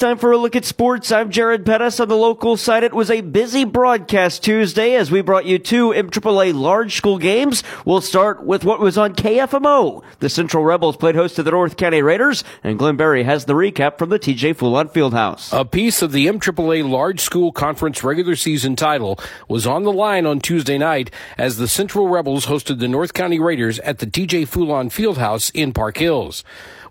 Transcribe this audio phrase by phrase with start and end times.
[0.00, 1.12] time for a look at sports.
[1.12, 2.84] I'm Jared Pettis on the local side.
[2.84, 7.62] It was a busy broadcast Tuesday as we brought you two MAAA large school games.
[7.84, 10.02] We'll start with what was on KFMO.
[10.20, 13.52] The Central Rebels played host to the North County Raiders, and Glenn Berry has the
[13.52, 15.52] recap from the TJ Fulon Fieldhouse.
[15.52, 20.24] A piece of the MAAA large school conference regular season title was on the line
[20.24, 24.48] on Tuesday night as the Central Rebels hosted the North County Raiders at the TJ
[24.48, 26.42] Fulon Fieldhouse in Park Hills.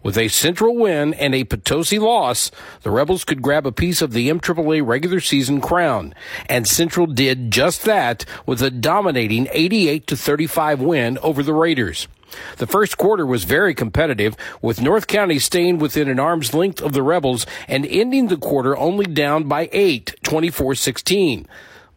[0.01, 2.51] With a Central win and a Potosi loss,
[2.83, 6.15] the Rebels could grab a piece of the MAAA regular season crown.
[6.47, 12.07] And Central did just that with a dominating 88 to 35 win over the Raiders.
[12.57, 16.93] The first quarter was very competitive, with North County staying within an arm's length of
[16.93, 21.47] the Rebels and ending the quarter only down by 8, 24 16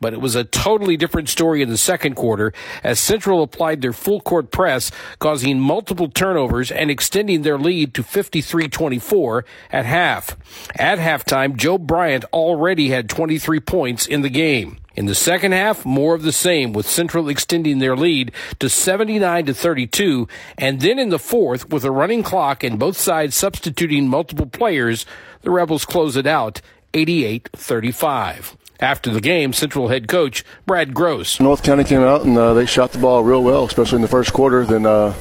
[0.02, 2.52] but it was a totally different story in the second quarter
[2.84, 8.02] as Central applied their full court press, causing multiple turnovers and extending their lead to
[8.02, 10.37] 53-24 at half.
[10.77, 14.77] At halftime, Joe Bryant already had 23 points in the game.
[14.95, 19.47] In the second half, more of the same, with Central extending their lead to 79
[19.47, 24.06] to 32, and then in the fourth, with a running clock and both sides substituting
[24.06, 25.06] multiple players,
[25.41, 26.61] the Rebels close it out
[26.95, 28.57] 88 35.
[28.81, 31.39] After the game, Central head coach Brad Gross.
[31.39, 34.09] North County came out and uh, they shot the ball real well, especially in the
[34.09, 34.65] first quarter.
[34.65, 35.15] Then uh,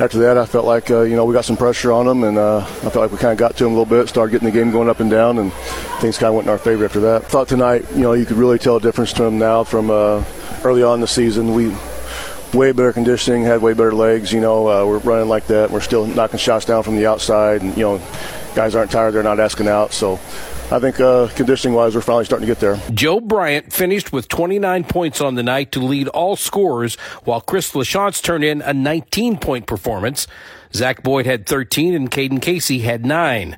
[0.00, 2.38] after that, I felt like uh, you know we got some pressure on them, and
[2.38, 4.46] uh, I felt like we kind of got to them a little bit, started getting
[4.46, 5.52] the game going up and down, and
[6.00, 7.24] things kind of went in our favor after that.
[7.24, 9.90] I thought tonight, you know, you could really tell a difference to them now from
[9.90, 10.24] uh,
[10.64, 11.54] early on in the season.
[11.54, 11.74] We
[12.54, 14.32] way better conditioning, had way better legs.
[14.32, 15.70] You know, uh, we're running like that.
[15.70, 17.98] We're still knocking shots down from the outside, and you know,
[18.54, 19.12] guys aren't tired.
[19.12, 19.92] They're not asking out.
[19.92, 20.18] So
[20.68, 22.76] I think uh, conditioning wise, we're finally starting to get there.
[22.92, 27.70] Joe Bryant finished with 29 points on the night to lead all scorers, while Chris
[27.72, 30.26] LaChance turned in a 19 point performance.
[30.74, 33.56] Zach Boyd had 13 and Caden Casey had 9.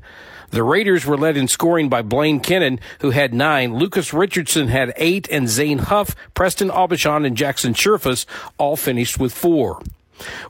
[0.50, 3.74] The Raiders were led in scoring by Blaine Kennan, who had nine.
[3.76, 8.24] Lucas Richardson had eight, and Zane Huff, Preston Aubuchon, and Jackson Sherfus
[8.56, 9.80] all finished with four.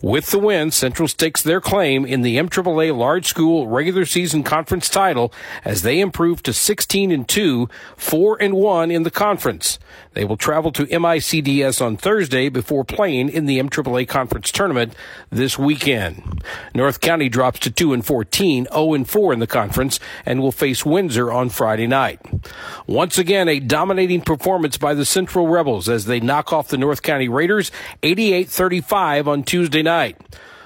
[0.03, 4.89] With the win, Central stakes their claim in the MAAA Large School Regular Season Conference
[4.89, 5.33] title
[5.65, 9.79] as they improve to 16 and 2, 4 and 1 in the conference.
[10.15, 14.95] They will travel to MICDS on Thursday before playing in the MAAA Conference tournament
[15.31, 16.43] this weekend.
[16.75, 20.51] North County drops to 2 and 14, 0 and 4 in the conference and will
[20.51, 22.21] face Windsor on Friday night.
[22.87, 27.03] Once again, a dominating performance by the Central Rebels as they knock off the North
[27.03, 27.71] County Raiders
[28.03, 30.17] 88-35 on Tuesday night.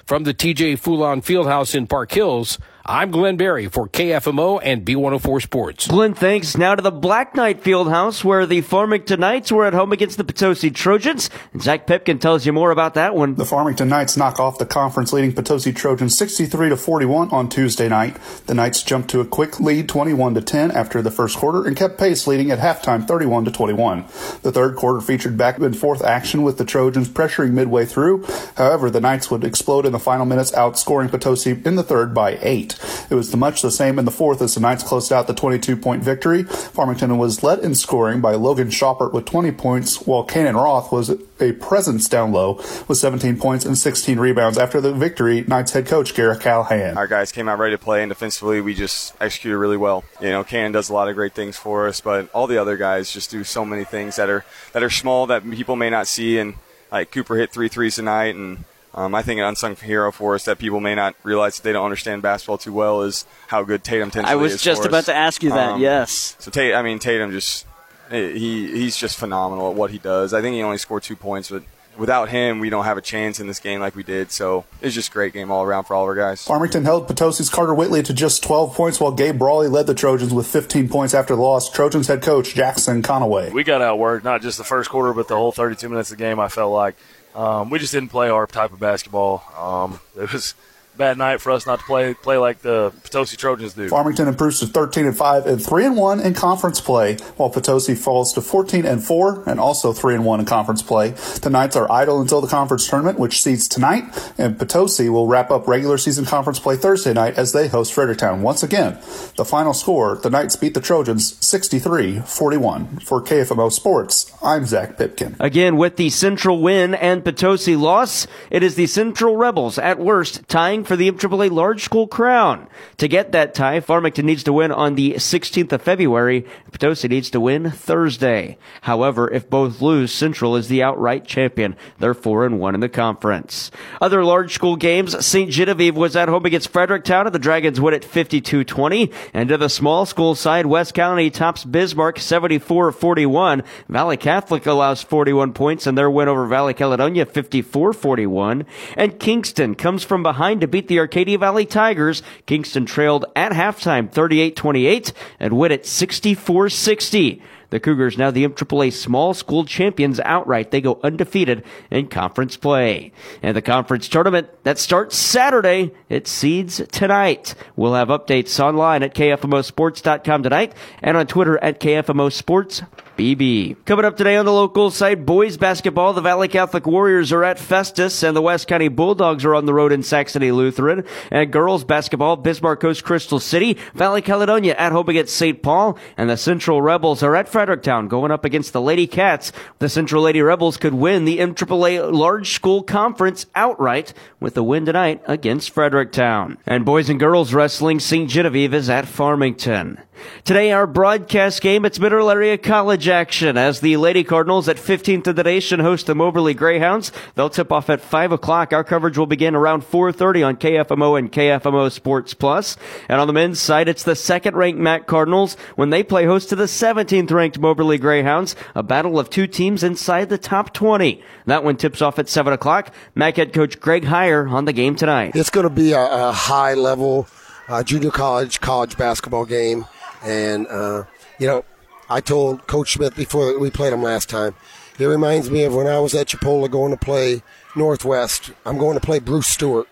[0.05, 5.41] From the TJ Fulon Fieldhouse in Park Hills, I'm Glenn Barry for KFMO and B104
[5.41, 5.87] Sports.
[5.87, 6.57] Glenn, thanks.
[6.57, 10.25] Now to the Black Knight Fieldhouse where the Farmington Knights were at home against the
[10.25, 11.31] Potosi Trojans.
[11.61, 13.37] Zach Pipkin tells you more about that one.
[13.37, 17.89] The Farmington Knights knock off the conference leading Potosi Trojans 63 to 41 on Tuesday
[17.89, 18.17] night.
[18.47, 21.77] The Knights jumped to a quick lead 21 to 10 after the first quarter and
[21.77, 24.07] kept pace leading at halftime 31 to 21.
[24.43, 28.27] The third quarter featured back and forth action with the Trojans pressuring midway through.
[28.57, 32.39] However, the Knights would explode in the final minutes outscoring Potosi in the third by
[32.43, 32.72] 8.
[33.11, 35.77] It was much the same in the fourth as the Knights closed out the 22
[35.77, 36.45] point victory.
[36.45, 41.11] Farmington was led in scoring by Logan Shoppert with 20 points, while Cannon Roth was
[41.41, 42.55] a presence down low
[42.89, 45.45] with 17 points and 16 rebounds after the victory.
[45.47, 46.97] Knights head coach Garrett Callahan.
[46.97, 50.05] Our guys came out ready to play, and defensively, we just executed really well.
[50.21, 52.77] You know, Cannon does a lot of great things for us, but all the other
[52.77, 56.07] guys just do so many things that are that are small that people may not
[56.07, 56.39] see.
[56.39, 56.55] And
[56.91, 60.45] like Cooper hit three threes tonight, and um, I think an unsung hero for us
[60.45, 63.83] that people may not realize that they don't understand basketball too well is how good
[63.85, 65.07] Tatum tends I was just about us.
[65.07, 65.73] to ask you that.
[65.73, 66.37] Um, yes.
[66.39, 67.67] So Tatum, I mean Tatum just
[68.11, 70.35] he he's just phenomenal at what he does.
[70.35, 71.63] I think he only scored two points, but
[71.97, 74.31] without him, we don't have a chance in this game like we did.
[74.31, 76.45] So it's just a great game all around for all of our guys.
[76.45, 80.33] Farmington held Potosi's Carter Whitley to just 12 points, while Gabe Brawley led the Trojans
[80.33, 81.71] with 15 points after the loss.
[81.71, 83.53] Trojans head coach Jackson Conaway.
[83.53, 86.25] We got outworked, not just the first quarter, but the whole 32 minutes of the
[86.25, 86.39] game.
[86.41, 86.97] I felt like
[87.35, 89.43] um, we just didn't play our type of basketball.
[89.57, 90.55] Um, it was
[90.97, 93.89] bad night for us not to play play like the Potosi Trojans do.
[93.89, 97.95] Farmington improves to 13 and 5 and 3 and 1 in conference play, while Potosi
[97.95, 101.11] falls to 14 and 4 and also 3 and 1 in conference play.
[101.43, 104.05] The Knights are idle until the conference tournament, which seeds tonight,
[104.39, 108.43] and Potosi will wrap up regular season conference play Thursday night as they host Fredericktown.
[108.43, 108.99] Once again,
[109.37, 113.03] the final score: the Knights beat the Trojans 63-41.
[113.03, 115.37] For KFMO Sports, I'm Zach Pipkin.
[115.41, 120.49] Again, with the Central win and Potosi loss, it is the Central Rebels at worst
[120.49, 122.69] tying for the MAAA Large School crown.
[122.99, 126.47] To get that tie, Farmington needs to win on the 16th of February.
[126.71, 128.59] Potosi needs to win Thursday.
[128.83, 131.77] However, if both lose, Central is the outright champion.
[131.99, 133.71] They're 4 and 1 in the conference.
[134.01, 135.51] Other large school games, St.
[135.51, 139.13] Genevieve was at home against Fredericktown and the Dragons win at 52-20.
[139.35, 143.65] And to the small school side, West County tops Bismarck 74-41.
[143.89, 148.67] Valley Catholic allows 41 points in their win over Valley Caledonia 54-41.
[148.97, 152.25] And Kingston comes from behind to beat the Arcadia Valley Tigers.
[152.47, 157.41] Kingston trailed at halftime 38-28 and win at 64-60.
[157.73, 160.71] The Cougars now the MAAA small school champions outright.
[160.71, 163.13] They go undefeated in conference play.
[163.43, 167.55] And the conference tournament that starts Saturday, it seeds tonight.
[167.75, 172.83] We'll have updates online at KFMOsports.com tonight and on Twitter at KFMO Sports.
[173.17, 173.77] BB.
[173.85, 177.59] Coming up today on the local side, boys basketball, the Valley Catholic Warriors are at
[177.59, 181.05] Festus and the West County Bulldogs are on the road in Saxony Lutheran.
[181.31, 185.63] And girls basketball, Bismarck Coast Crystal City, Valley Caledonia at home against St.
[185.63, 189.53] Paul, and the Central Rebels are at Fredericktown going up against the Lady Cats.
[189.79, 194.87] The Central Lady Rebels could win the MAAA Large School Conference outright with the win
[194.87, 196.59] tonight against Fredericktown.
[196.67, 198.29] And boys and girls wrestling, St.
[198.29, 199.99] Genevieve is at Farmington.
[200.45, 205.27] Today, our broadcast game, it's Mineral Area College action as the Lady Cardinals at 15th
[205.27, 207.13] of the nation host the Moberly Greyhounds.
[207.35, 208.73] They'll tip off at 5 o'clock.
[208.73, 212.77] Our coverage will begin around 4.30 on KFMO and KFMO Sports Plus.
[213.09, 216.49] And on the men's side, it's the second ranked Mac Cardinals when they play host
[216.49, 221.23] to the 17th ranked Moberly Greyhounds, a battle of two teams inside the top 20.
[221.47, 222.93] That one tips off at 7 o'clock.
[223.15, 225.33] Mac head coach Greg Heiar on the game tonight.
[225.35, 227.27] It's going to be a, a high level
[227.69, 229.87] uh, junior college, college basketball game.
[230.23, 231.05] And, uh,
[231.39, 231.65] you know,
[232.09, 234.55] I told Coach Smith before we played him last time,
[234.99, 237.43] it reminds me of when I was at Chipola going to play
[237.75, 238.53] Northwest.
[238.67, 239.89] I'm going to play Bruce Stewart.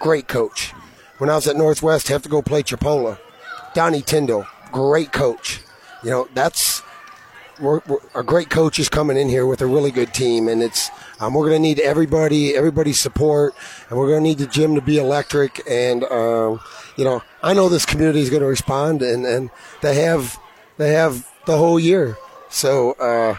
[0.00, 0.72] Great coach.
[1.18, 3.18] When I was at Northwest, have to go play Chipola.
[3.74, 5.60] Donnie Tyndall, great coach.
[6.02, 6.82] You know, that's
[7.60, 10.62] we're, we're, a great coach is coming in here with a really good team, and
[10.62, 13.54] it's um, we're going to need everybody, everybody's support,
[13.88, 15.62] and we're going to need the gym to be electric.
[15.68, 16.60] And um,
[16.96, 19.50] you know, I know this community is going to respond, and, and
[19.82, 20.38] they have
[20.76, 22.16] they have the whole year.
[22.48, 23.36] So uh,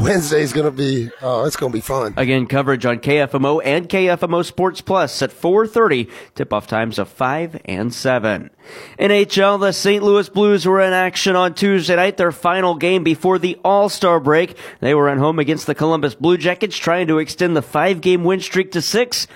[0.00, 2.14] Wednesday is going to be oh, it's going to be fun.
[2.16, 6.10] Again, coverage on KFMO and KFMO Sports Plus at 4:30.
[6.34, 8.50] Tip-off times of 5 and 7.
[8.98, 10.02] NHL, the St.
[10.02, 14.56] Louis Blues were in action on Tuesday night, their final game before the All-Star break.
[14.80, 18.40] They were at home against the Columbus Blue Jackets trying to extend the 5-game win
[18.40, 19.26] streak to 6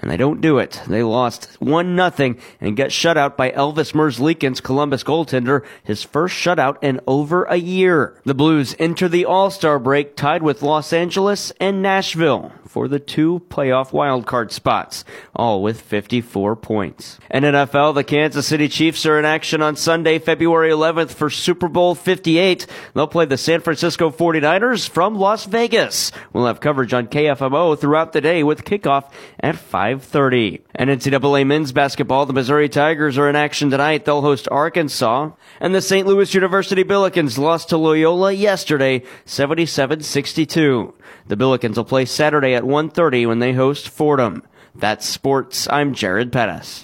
[0.00, 0.80] and they don't do it.
[0.86, 6.34] They lost one nothing and get shut out by Elvis Merzlikins, Columbus goaltender, his first
[6.34, 8.20] shutout in over a year.
[8.24, 13.42] The Blues enter the All-Star break tied with Los Angeles and Nashville for the two
[13.48, 15.04] playoff wildcard spots,
[15.34, 17.18] all with 54 points.
[17.28, 21.68] In NFL, the Kansas City Chiefs are in action on Sunday, February 11th for Super
[21.68, 22.68] Bowl 58.
[22.94, 26.12] They'll play the San Francisco 49ers from Las Vegas.
[26.32, 29.10] We'll have coverage on KFMO throughout the day with kickoff
[29.40, 29.56] at
[29.98, 30.60] 5.30.
[30.74, 34.04] And NCAA men's basketball, the Missouri Tigers are in action tonight.
[34.04, 35.30] They'll host Arkansas.
[35.60, 36.06] And the St.
[36.06, 40.92] Louis University Billikens lost to Loyola yesterday, 77-62.
[41.26, 44.42] The Billikens will play Saturday at 1.30 when they host Fordham.
[44.74, 45.68] That's sports.
[45.70, 46.78] I'm Jared Pettis.